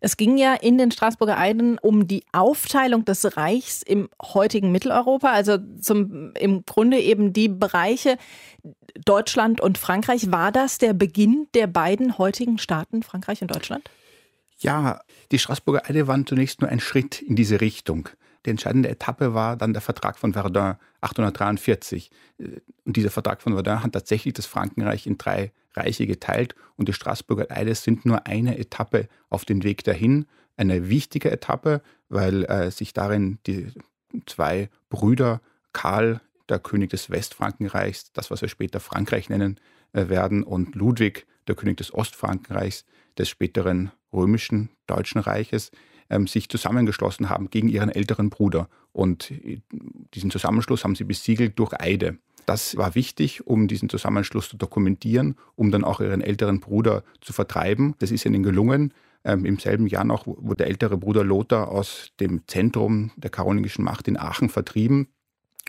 [0.00, 5.32] Es ging ja in den Straßburger Eiden um die Aufteilung des Reichs im heutigen Mitteleuropa,
[5.32, 8.18] also zum, im Grunde eben die Bereiche
[9.04, 10.30] Deutschland und Frankreich.
[10.30, 13.90] War das der Beginn der beiden heutigen Staaten, Frankreich und Deutschland?
[14.60, 15.00] Ja,
[15.32, 18.08] die Straßburger Eide waren zunächst nur ein Schritt in diese Richtung.
[18.46, 22.10] Die entscheidende Etappe war dann der Vertrag von Verdun 843.
[22.84, 26.92] Und dieser Vertrag von Verdun hat tatsächlich das Frankenreich in drei Reiche geteilt und die
[26.92, 30.26] Straßburger Eide sind nur eine Etappe auf den Weg dahin.
[30.56, 33.72] Eine wichtige Etappe, weil äh, sich darin die
[34.26, 35.40] zwei Brüder,
[35.72, 39.60] Karl, der König des Westfrankenreichs, das, was wir später Frankreich nennen
[39.92, 42.84] äh, werden, und Ludwig, der König des Ostfrankenreichs,
[43.18, 45.70] des späteren römischen Deutschen Reiches,
[46.10, 48.68] ähm, sich zusammengeschlossen haben gegen ihren älteren Bruder.
[48.92, 49.60] Und äh,
[50.14, 52.18] diesen Zusammenschluss haben sie besiegelt durch Eide.
[52.46, 57.32] Das war wichtig, um diesen Zusammenschluss zu dokumentieren, um dann auch ihren älteren Bruder zu
[57.32, 57.94] vertreiben.
[57.98, 58.94] Das ist ihnen gelungen.
[59.24, 63.84] Ähm, Im selben Jahr noch wurde der ältere Bruder Lothar aus dem Zentrum der karolingischen
[63.84, 65.08] Macht in Aachen vertrieben.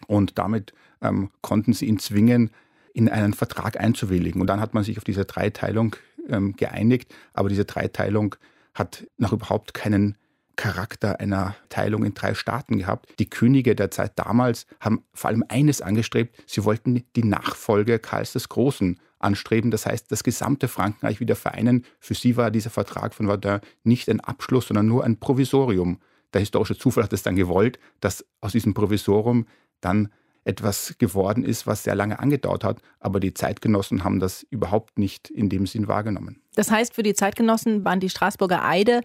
[0.07, 2.51] Und damit ähm, konnten sie ihn zwingen,
[2.93, 4.39] in einen Vertrag einzuwilligen.
[4.41, 5.95] Und dann hat man sich auf diese Dreiteilung
[6.29, 7.13] ähm, geeinigt.
[7.33, 8.35] Aber diese Dreiteilung
[8.73, 10.15] hat noch überhaupt keinen
[10.59, 13.07] Charakter einer Teilung in drei Staaten gehabt.
[13.17, 18.33] Die Könige der Zeit damals haben vor allem eines angestrebt, sie wollten die Nachfolge Karls
[18.33, 21.85] des Großen anstreben, das heißt das gesamte Frankreich wieder vereinen.
[22.01, 25.99] Für sie war dieser Vertrag von Verdun nicht ein Abschluss, sondern nur ein Provisorium.
[26.33, 29.45] Der historische Zufall hat es dann gewollt, dass aus diesem Provisorium
[29.79, 30.09] dann
[30.43, 32.81] etwas geworden ist, was sehr lange angedauert hat.
[32.99, 36.41] Aber die Zeitgenossen haben das überhaupt nicht in dem Sinn wahrgenommen.
[36.55, 39.01] Das heißt, für die Zeitgenossen waren die Straßburger Eide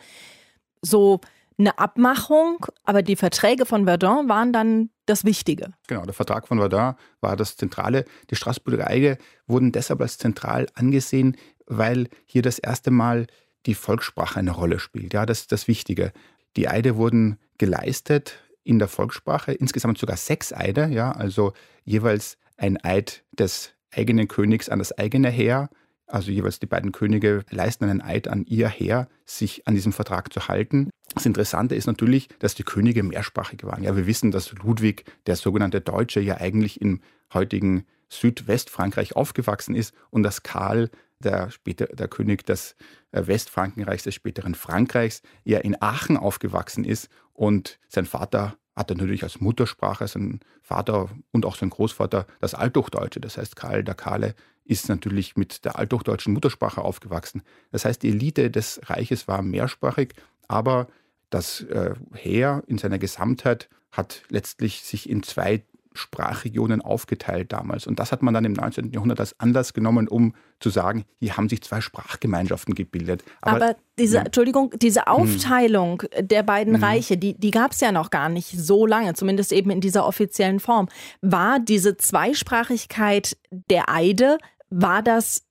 [0.83, 1.21] so
[1.59, 5.73] eine Abmachung, aber die Verträge von Verdun waren dann das Wichtige.
[5.87, 8.05] Genau, der Vertrag von Verdun war das Zentrale.
[8.31, 11.37] Die Straßburger Eide wurden deshalb als zentral angesehen,
[11.67, 13.27] weil hier das erste Mal
[13.67, 15.15] die Volkssprache eine Rolle spielt.
[15.15, 16.13] Ja, das ist das Wichtige.
[16.57, 21.53] Die Eide wurden geleistet in der Volkssprache, insgesamt sogar sechs Eide, ja, also
[21.85, 25.69] jeweils ein Eid des eigenen Königs an das eigene Heer,
[26.07, 30.33] also jeweils die beiden Könige leisten einen Eid an ihr Heer, sich an diesem Vertrag
[30.33, 30.91] zu halten.
[31.15, 33.83] Das Interessante ist natürlich, dass die Könige mehrsprachig waren.
[33.83, 37.01] Ja, wir wissen, dass Ludwig, der sogenannte Deutsche, ja eigentlich im
[37.33, 40.91] heutigen Südwestfrankreich aufgewachsen ist und dass Karl,
[41.21, 42.77] der, später, der König des
[43.13, 49.23] äh, Westfrankenreichs, des späteren Frankreichs, ja in Aachen aufgewachsen ist und sein Vater hatte natürlich
[49.23, 53.21] als Muttersprache sein Vater und auch sein Großvater das Althochdeutsche.
[53.21, 57.43] Das heißt, Karl der Kahle ist natürlich mit der althochdeutschen Muttersprache aufgewachsen.
[57.71, 60.15] Das heißt, die Elite des Reiches war mehrsprachig,
[60.49, 60.89] aber
[61.31, 67.87] das äh, Heer in seiner Gesamtheit hat letztlich sich in zwei Sprachregionen aufgeteilt damals.
[67.87, 68.91] Und das hat man dann im 19.
[68.91, 73.23] Jahrhundert als Anlass genommen, um zu sagen, hier haben sich zwei Sprachgemeinschaften gebildet.
[73.41, 74.23] Aber, Aber diese, ja.
[74.25, 75.07] Entschuldigung, diese hm.
[75.07, 76.29] Aufteilung hm.
[76.29, 76.83] der beiden hm.
[76.83, 80.05] Reiche, die, die gab es ja noch gar nicht so lange, zumindest eben in dieser
[80.05, 80.89] offiziellen Form.
[81.21, 84.39] War diese Zweisprachigkeit der Eide
[84.71, 85.45] war das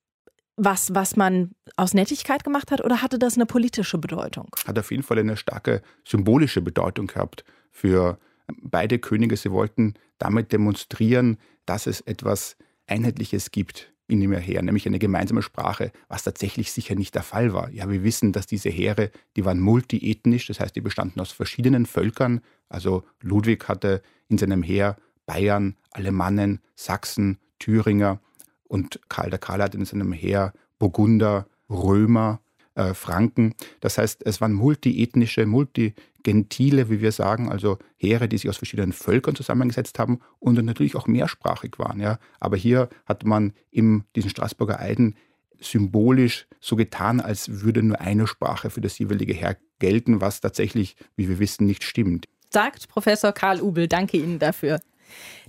[0.56, 4.49] was, was man aus Nettigkeit gemacht hat oder hatte das eine politische Bedeutung?
[4.67, 8.19] Hat auf jeden Fall eine starke symbolische Bedeutung gehabt für
[8.62, 9.36] beide Könige.
[9.36, 12.56] Sie wollten damit demonstrieren, dass es etwas
[12.88, 17.54] Einheitliches gibt in dem Heer, nämlich eine gemeinsame Sprache, was tatsächlich sicher nicht der Fall
[17.54, 17.69] war.
[17.71, 21.86] Ja, wir wissen, dass diese Heere, die waren multiethnisch, das heißt, die bestanden aus verschiedenen
[21.86, 22.41] Völkern.
[22.69, 28.19] Also Ludwig hatte in seinem Heer Bayern, Alemannen, Sachsen, Thüringer,
[28.67, 32.39] und Karl der Karl hat in seinem Heer Burgunder, Römer,
[32.76, 33.54] äh, Franken.
[33.80, 38.93] Das heißt, es waren multiethnische, multigentile, wie wir sagen, also Heere, die sich aus verschiedenen
[38.93, 41.99] Völkern zusammengesetzt haben und natürlich auch mehrsprachig waren.
[41.99, 42.17] Ja.
[42.39, 45.15] Aber hier hat man in diesen Straßburger Eiden
[45.60, 50.95] symbolisch so getan, als würde nur eine Sprache für das jeweilige Heer gelten, was tatsächlich,
[51.15, 52.28] wie wir wissen, nicht stimmt.
[52.49, 53.88] Sagt Professor Karl Ubel.
[53.88, 54.80] Danke Ihnen dafür.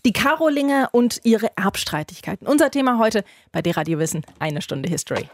[0.05, 2.47] Die Karolinger und ihre Erbstreitigkeiten.
[2.47, 4.25] Unser Thema heute bei der Radio Wissen.
[4.39, 5.29] Eine Stunde History.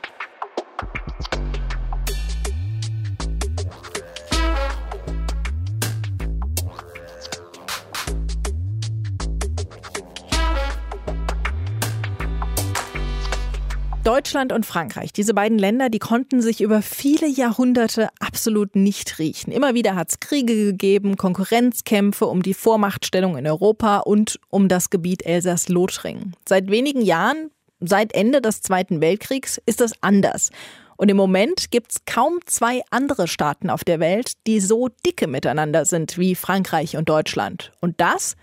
[14.21, 19.51] Deutschland und Frankreich, diese beiden Länder, die konnten sich über viele Jahrhunderte absolut nicht riechen.
[19.51, 24.91] Immer wieder hat es Kriege gegeben, Konkurrenzkämpfe um die Vormachtstellung in Europa und um das
[24.91, 26.37] Gebiet Elsass-Lothringen.
[26.47, 30.51] Seit wenigen Jahren, seit Ende des Zweiten Weltkriegs, ist das anders.
[30.99, 35.29] Und im Moment gibt es kaum zwei andere Staaten auf der Welt, die so dicke
[35.29, 37.73] miteinander sind wie Frankreich und Deutschland.
[37.81, 38.37] Und das,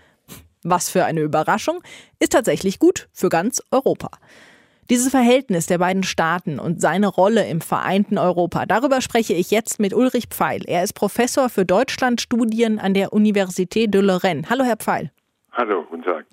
[0.64, 1.82] was für eine Überraschung,
[2.18, 4.10] ist tatsächlich gut für ganz Europa.
[4.90, 9.78] Dieses Verhältnis der beiden Staaten und seine Rolle im vereinten Europa, darüber spreche ich jetzt
[9.78, 10.62] mit Ulrich Pfeil.
[10.66, 14.44] Er ist Professor für Deutschlandstudien an der Université de Lorraine.
[14.48, 15.10] Hallo, Herr Pfeil.
[15.52, 16.24] Hallo, guten Tag.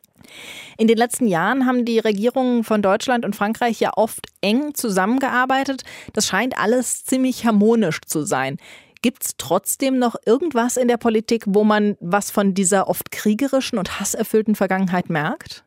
[0.77, 5.83] In den letzten Jahren haben die Regierungen von Deutschland und Frankreich ja oft eng zusammengearbeitet.
[6.13, 8.55] Das scheint alles ziemlich harmonisch zu sein.
[9.01, 13.77] Gibt es trotzdem noch irgendwas in der Politik, wo man was von dieser oft kriegerischen
[13.77, 15.64] und hasserfüllten Vergangenheit merkt?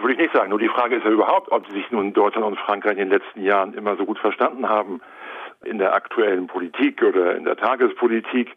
[0.00, 0.50] Würde ich nicht sagen.
[0.50, 3.42] Nur die Frage ist ja überhaupt, ob sich nun Deutschland und Frankreich in den letzten
[3.42, 5.00] Jahren immer so gut verstanden haben
[5.64, 8.56] in der aktuellen Politik oder in der Tagespolitik.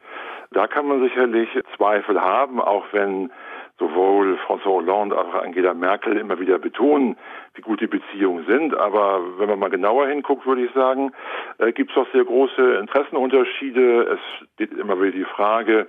[0.52, 3.32] Da kann man sicherlich Zweifel haben, auch wenn
[3.80, 7.18] sowohl François Hollande als auch Angela Merkel immer wieder betonen,
[7.56, 8.76] wie gut die Beziehungen sind.
[8.76, 11.12] Aber wenn man mal genauer hinguckt, würde ich sagen,
[11.58, 14.04] äh, gibt es doch sehr große Interessenunterschiede.
[14.04, 15.88] Es steht immer wieder die Frage,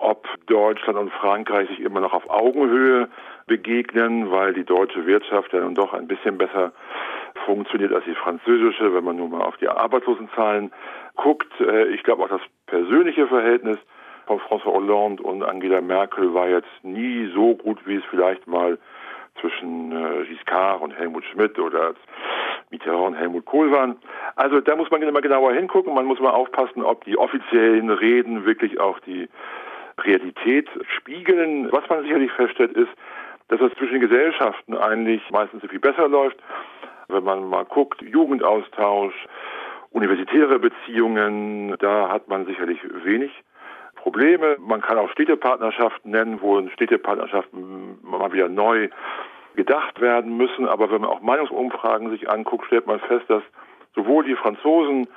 [0.00, 3.08] ob Deutschland und Frankreich sich immer noch auf Augenhöhe
[3.46, 6.72] begegnen, weil die deutsche Wirtschaft ja nun doch ein bisschen besser
[7.44, 10.72] funktioniert als die französische, wenn man nun mal auf die Arbeitslosenzahlen
[11.16, 11.52] guckt.
[11.60, 13.78] Äh, ich glaube auch das persönliche Verhältnis
[14.26, 18.78] von François Hollande und Angela Merkel war jetzt nie so gut, wie es vielleicht mal
[19.40, 21.94] zwischen äh, Giscard und Helmut Schmidt oder
[22.70, 23.96] Mitterrand und Helmut Kohl waren.
[24.36, 25.94] Also da muss man immer genauer hingucken.
[25.94, 29.28] Man muss mal aufpassen, ob die offiziellen Reden wirklich auch die
[30.04, 31.70] Realität spiegeln.
[31.72, 32.90] Was man sicherlich feststellt, ist,
[33.48, 36.38] dass es zwischen Gesellschaften eigentlich meistens viel besser läuft.
[37.08, 39.14] Wenn man mal guckt, Jugendaustausch,
[39.90, 43.32] universitäre Beziehungen, da hat man sicherlich wenig
[43.96, 44.56] Probleme.
[44.60, 48.88] Man kann auch Städtepartnerschaften nennen, wo Städtepartnerschaften mal wieder neu
[49.56, 50.66] gedacht werden müssen.
[50.66, 53.42] Aber wenn man auch Meinungsumfragen sich anguckt, stellt man fest, dass
[53.94, 55.08] sowohl die Franzosen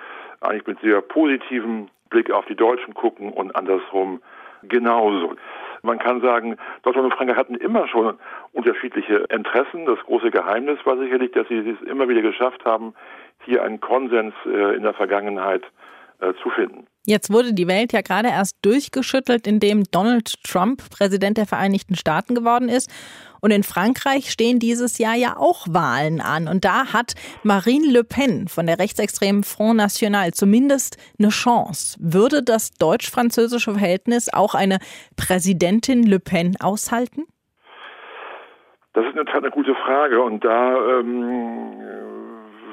[0.42, 4.22] eigentlich mit sehr positivem Blick auf die Deutschen gucken und andersrum
[4.68, 5.36] genauso.
[5.82, 8.18] Man kann sagen, Deutschland und Frankreich hatten immer schon
[8.54, 9.86] unterschiedliche Interessen.
[9.86, 12.94] Das große Geheimnis war sicherlich, dass sie es immer wieder geschafft haben,
[13.46, 15.64] hier einen Konsens äh, in der Vergangenheit
[16.24, 16.88] äh, zu finden.
[17.06, 22.34] Jetzt wurde die Welt ja gerade erst durchgeschüttelt, indem Donald Trump Präsident der Vereinigten Staaten
[22.34, 22.90] geworden ist.
[23.42, 26.48] Und in Frankreich stehen dieses Jahr ja auch Wahlen an.
[26.48, 31.98] Und da hat Marine Le Pen von der rechtsextremen Front National zumindest eine Chance.
[32.00, 34.78] Würde das deutsch-französische Verhältnis auch eine
[35.18, 37.26] Präsidentin Le Pen aushalten?
[38.94, 40.22] Das ist Tat eine gute Frage.
[40.22, 41.74] Und da ähm,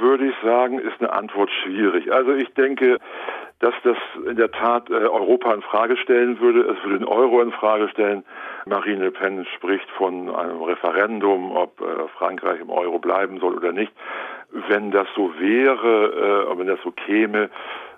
[0.00, 2.12] würde ich sagen, ist eine Antwort schwierig.
[2.12, 2.98] Also ich denke,
[3.60, 6.60] dass das in der Tat äh, Europa in Frage stellen würde.
[6.62, 8.24] Es würde den Euro in Frage stellen.
[8.66, 13.72] Marine Le Pen spricht von einem Referendum, ob äh, Frankreich im Euro bleiben soll oder
[13.72, 13.92] nicht.
[14.52, 17.50] Wenn das so wäre, äh, wenn das so käme,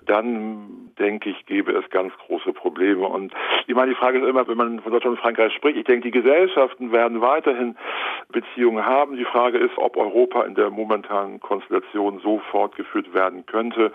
[0.05, 3.07] dann denke ich, gäbe es ganz große Probleme.
[3.07, 3.33] Und
[3.67, 6.11] ich meine, die Frage ist immer, wenn man von Deutschland und Frankreich spricht, ich denke,
[6.11, 7.75] die Gesellschaften werden weiterhin
[8.31, 9.17] Beziehungen haben.
[9.17, 13.91] Die Frage ist, ob Europa in der momentanen Konstellation so fortgeführt werden könnte.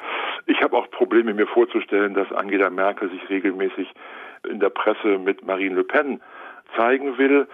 [0.46, 3.88] Ich habe auch Probleme, mir vorzustellen, dass Angela Merkel sich regelmäßig
[4.48, 6.20] in der Presse mit Marine Le Pen
[6.76, 7.46] zeigen will.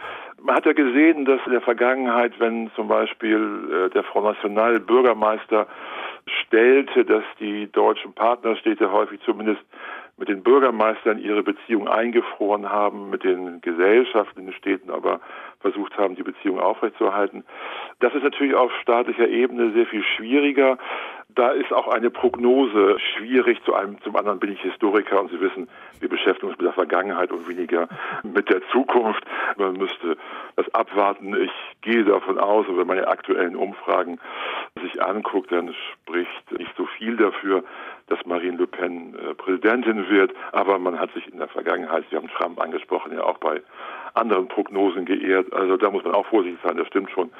[0.42, 4.80] Man hat ja gesehen, dass in der Vergangenheit, wenn zum Beispiel äh, der Front National
[4.80, 5.66] Bürgermeister
[6.26, 9.62] stellte, dass die deutschen Partnerstädte häufig zumindest
[10.16, 15.20] mit den Bürgermeistern ihre Beziehung eingefroren haben, mit den Gesellschaften in den Städten aber
[15.60, 17.44] versucht haben, die Beziehung aufrechtzuerhalten.
[17.98, 20.78] Das ist natürlich auf staatlicher Ebene sehr viel schwieriger.
[21.34, 23.58] Da ist auch eine Prognose schwierig.
[23.64, 25.68] Zu einem, zum anderen bin ich Historiker und Sie wissen,
[26.00, 27.88] wir beschäftigen uns mit der Vergangenheit und weniger
[28.22, 29.24] mit der Zukunft.
[29.56, 30.16] Man müsste
[30.56, 31.34] das abwarten.
[31.34, 34.20] Ich gehe davon aus, wenn man meine aktuellen Umfragen
[34.80, 37.64] sich anguckt, dann spricht nicht so viel dafür,
[38.06, 40.32] dass Marine Le Pen äh, Präsidentin wird.
[40.52, 43.60] Aber man hat sich in der Vergangenheit, Sie haben Trump angesprochen, ja auch bei
[44.14, 45.52] anderen Prognosen geehrt.
[45.52, 47.30] Also da muss man auch vorsichtig sein, das stimmt schon.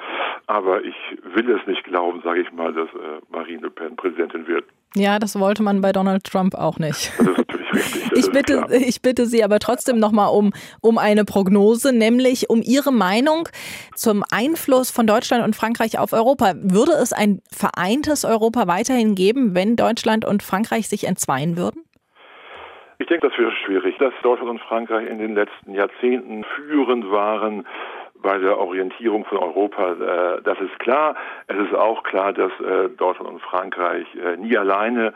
[0.47, 0.95] Aber ich
[1.33, 4.65] will es nicht glauben, sage ich mal, dass äh, Marine Le Pen Präsidentin wird.
[4.95, 7.11] Ja, das wollte man bei Donald Trump auch nicht.
[7.25, 8.11] Das ist natürlich richtig.
[8.13, 12.93] ich, bitte, ich bitte Sie aber trotzdem nochmal um, um eine Prognose, nämlich um Ihre
[12.93, 13.49] Meinung
[13.95, 16.53] zum Einfluss von Deutschland und Frankreich auf Europa.
[16.55, 21.85] Würde es ein vereintes Europa weiterhin geben, wenn Deutschland und Frankreich sich entzweien würden?
[22.97, 23.97] Ich denke, das wäre schwierig.
[23.97, 27.65] Dass Deutschland und Frankreich in den letzten Jahrzehnten führend waren,
[28.21, 31.15] bei der Orientierung von Europa, äh, das ist klar.
[31.47, 35.13] Es ist auch klar, dass äh, Deutschland und Frankreich äh, nie alleine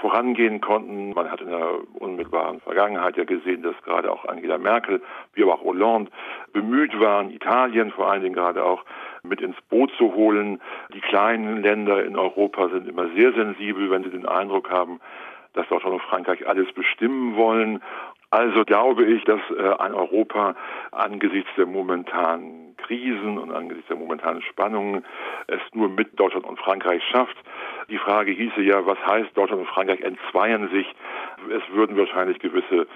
[0.00, 1.12] vorangehen konnten.
[1.12, 5.02] Man hat in der unmittelbaren Vergangenheit ja gesehen, dass gerade auch Angela Merkel,
[5.34, 6.10] wie aber auch Hollande
[6.52, 8.84] bemüht waren, Italien vor allen Dingen gerade auch
[9.22, 10.60] mit ins Boot zu holen.
[10.94, 15.00] Die kleinen Länder in Europa sind immer sehr sensibel, wenn sie den Eindruck haben,
[15.54, 17.82] dass Deutschland und Frankreich alles bestimmen wollen.
[18.30, 20.54] Also glaube ich, dass äh, ein Europa
[20.92, 25.04] angesichts der momentanen Krisen und angesichts der momentanen Spannungen
[25.46, 27.36] es nur mit Deutschland und Frankreich schafft.
[27.88, 30.86] Die Frage hieße ja, was heißt Deutschland und Frankreich entzweien sich?
[31.50, 32.86] Es würden wahrscheinlich gewisse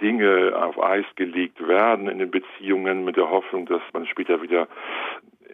[0.00, 4.66] Dinge auf Eis gelegt werden in den Beziehungen mit der Hoffnung, dass man später wieder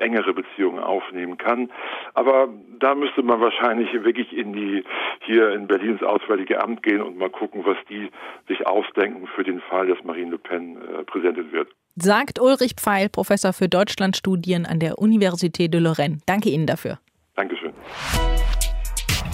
[0.00, 1.70] engere Beziehungen aufnehmen kann.
[2.14, 4.84] Aber da müsste man wahrscheinlich wirklich in die
[5.26, 8.10] hier in Berlin ins Auswärtige Amt gehen und mal gucken, was die
[8.48, 11.68] sich ausdenken für den Fall, dass Marine Le Pen äh, präsentiert wird.
[11.96, 16.18] Sagt Ulrich Pfeil, Professor für Deutschlandstudien an der Université de Lorraine.
[16.26, 16.98] Danke Ihnen dafür.
[17.36, 17.72] Dankeschön.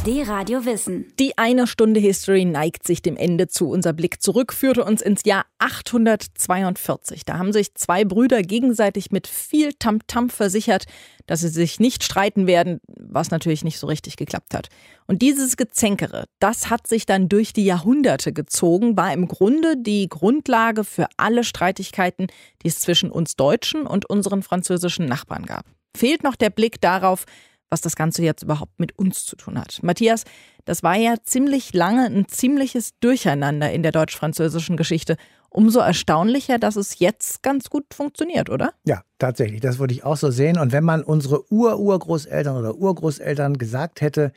[0.07, 1.13] Die Radio Wissen.
[1.19, 3.69] Die eine Stunde History neigt sich dem Ende zu.
[3.71, 7.25] Unser Blick zurück führte uns ins Jahr 842.
[7.25, 10.85] Da haben sich zwei Brüder gegenseitig mit viel Tamtam -Tam versichert,
[11.27, 14.69] dass sie sich nicht streiten werden, was natürlich nicht so richtig geklappt hat.
[15.09, 20.09] Und dieses Gezänkere, das hat sich dann durch die Jahrhunderte gezogen, war im Grunde die
[20.09, 22.29] Grundlage für alle Streitigkeiten,
[22.63, 25.65] die es zwischen uns Deutschen und unseren französischen Nachbarn gab.
[25.97, 27.25] Fehlt noch der Blick darauf,
[27.71, 29.81] was das Ganze jetzt überhaupt mit uns zu tun hat.
[29.83, 30.25] Matthias,
[30.65, 35.17] das war ja ziemlich lange ein ziemliches Durcheinander in der deutsch-französischen Geschichte.
[35.51, 38.73] Umso erstaunlicher, dass es jetzt ganz gut funktioniert, oder?
[38.85, 39.61] Ja, tatsächlich.
[39.61, 40.59] Das würde ich auch so sehen.
[40.59, 44.33] Und wenn man unsere Ur-Urgroßeltern oder Urgroßeltern gesagt hätte,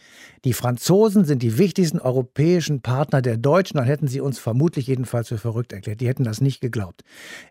[0.46, 5.28] die Franzosen sind die wichtigsten europäischen Partner der Deutschen, dann hätten sie uns vermutlich jedenfalls
[5.28, 6.00] für verrückt erklärt.
[6.00, 7.02] Die hätten das nicht geglaubt.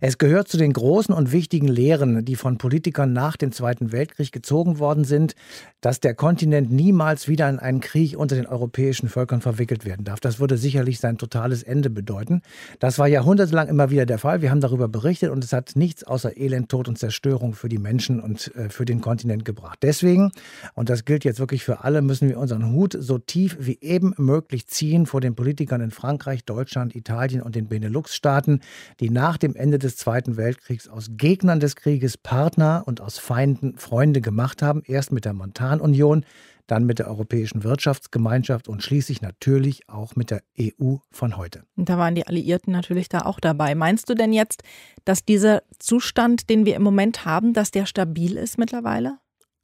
[0.00, 4.32] Es gehört zu den großen und wichtigen Lehren, die von Politikern nach dem Zweiten Weltkrieg
[4.32, 5.34] gezogen worden sind,
[5.80, 10.20] dass der Kontinent niemals wieder in einen Krieg unter den europäischen Völkern verwickelt werden darf.
[10.20, 12.42] Das würde sicherlich sein totales Ende bedeuten.
[12.78, 13.08] Das war
[13.48, 14.42] jahrhundertelang immer wieder der Fall.
[14.42, 17.78] Wir haben darüber berichtet und es hat nichts außer Elend, Tod und Zerstörung für die
[17.78, 19.78] Menschen und äh, für den Kontinent gebracht.
[19.82, 20.30] Deswegen,
[20.74, 24.14] und das gilt jetzt wirklich für alle, müssen wir unseren Hut so tief wie eben
[24.18, 28.60] möglich ziehen vor den Politikern in Frankreich, Deutschland, Italien und den Benelux-Staaten,
[29.00, 33.76] die nach dem Ende des Zweiten Weltkriegs aus Gegnern des Krieges Partner und aus Feinden
[33.78, 34.82] Freunde gemacht haben.
[34.86, 36.24] Erst mit der Montanunion,
[36.68, 41.64] dann mit der Europäischen Wirtschaftsgemeinschaft und schließlich natürlich auch mit der EU von heute.
[41.76, 43.74] Und da waren die Alliierten natürlich da auch dabei.
[43.74, 44.62] Meinst du denn jetzt,
[45.04, 49.18] dass dieser Zustand, den wir im Moment haben, dass der stabil ist mittlerweile?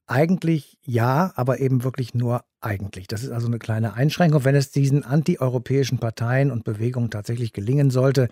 [0.07, 3.07] Eigentlich ja, aber eben wirklich nur eigentlich.
[3.07, 4.45] Das ist also eine kleine Einschränkung.
[4.45, 8.29] Wenn es diesen antieuropäischen Parteien und Bewegungen tatsächlich gelingen sollte,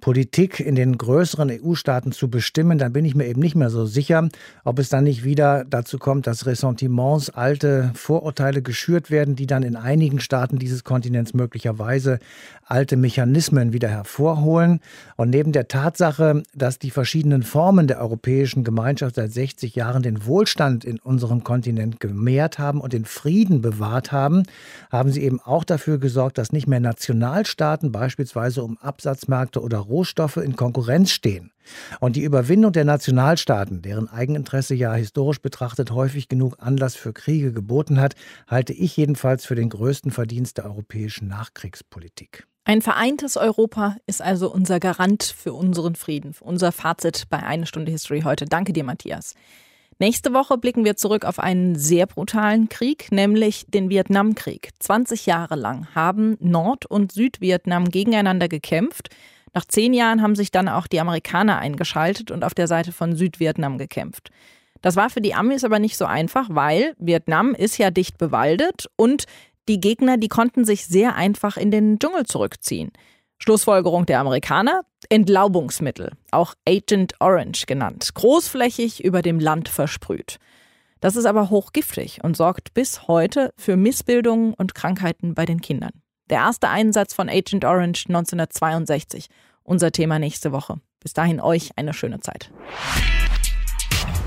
[0.00, 3.86] Politik in den größeren EU-Staaten zu bestimmen, dann bin ich mir eben nicht mehr so
[3.86, 4.28] sicher,
[4.64, 9.62] ob es dann nicht wieder dazu kommt, dass Ressentiments, alte Vorurteile geschürt werden, die dann
[9.62, 12.18] in einigen Staaten dieses Kontinents möglicherweise
[12.66, 14.80] alte Mechanismen wieder hervorholen.
[15.16, 20.26] Und neben der Tatsache, dass die verschiedenen Formen der europäischen Gemeinschaft seit 60 Jahren den
[20.26, 24.44] Wohlstand in unserem Kontinent gemehrt haben und den Frieden bewahrt haben,
[24.90, 30.36] haben sie eben auch dafür gesorgt, dass nicht mehr Nationalstaaten beispielsweise um Absatzmärkte oder Rohstoffe
[30.36, 31.52] in Konkurrenz stehen.
[32.00, 37.52] Und die Überwindung der Nationalstaaten, deren Eigeninteresse ja historisch betrachtet häufig genug Anlass für Kriege
[37.52, 38.14] geboten hat,
[38.48, 42.46] halte ich jedenfalls für den größten Verdienst der europäischen Nachkriegspolitik.
[42.64, 47.90] Ein vereintes Europa ist also unser Garant für unseren Frieden, unser Fazit bei Eine Stunde
[47.90, 48.44] History heute.
[48.44, 49.34] Danke dir, Matthias.
[49.98, 54.70] Nächste Woche blicken wir zurück auf einen sehr brutalen Krieg, nämlich den Vietnamkrieg.
[54.80, 59.10] 20 Jahre lang haben Nord- und Südvietnam gegeneinander gekämpft.
[59.54, 63.14] Nach zehn Jahren haben sich dann auch die Amerikaner eingeschaltet und auf der Seite von
[63.14, 64.30] Südvietnam gekämpft.
[64.80, 68.90] Das war für die Amis aber nicht so einfach, weil Vietnam ist ja dicht bewaldet
[68.96, 69.26] und
[69.68, 72.90] die Gegner, die konnten sich sehr einfach in den Dschungel zurückziehen.
[73.42, 74.82] Schlussfolgerung der Amerikaner?
[75.08, 80.38] Entlaubungsmittel, auch Agent Orange genannt, großflächig über dem Land versprüht.
[81.00, 85.90] Das ist aber hochgiftig und sorgt bis heute für Missbildungen und Krankheiten bei den Kindern.
[86.30, 89.26] Der erste Einsatz von Agent Orange 1962.
[89.64, 90.76] Unser Thema nächste Woche.
[91.00, 92.52] Bis dahin euch eine schöne Zeit.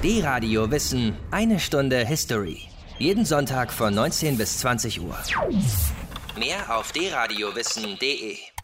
[0.04, 2.64] D-Radio Wissen, eine Stunde History.
[3.00, 5.18] Jeden Sonntag von 19 bis 20 Uhr.
[6.38, 8.55] Mehr auf dradiowissen.de